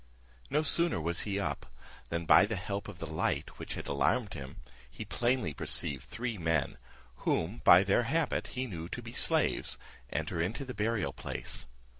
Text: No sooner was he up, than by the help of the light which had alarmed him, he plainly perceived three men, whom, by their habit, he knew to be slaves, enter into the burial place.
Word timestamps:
No 0.49 0.63
sooner 0.63 0.99
was 0.99 1.19
he 1.29 1.39
up, 1.39 1.67
than 2.09 2.25
by 2.25 2.47
the 2.47 2.55
help 2.55 2.87
of 2.87 2.97
the 2.97 3.05
light 3.05 3.59
which 3.59 3.75
had 3.75 3.87
alarmed 3.87 4.33
him, 4.33 4.55
he 4.89 5.05
plainly 5.05 5.53
perceived 5.53 6.05
three 6.05 6.39
men, 6.39 6.79
whom, 7.17 7.61
by 7.63 7.83
their 7.83 8.01
habit, 8.09 8.47
he 8.57 8.65
knew 8.65 8.89
to 8.89 9.03
be 9.03 9.11
slaves, 9.11 9.77
enter 10.09 10.41
into 10.41 10.65
the 10.65 10.73
burial 10.73 11.13
place. 11.13 11.67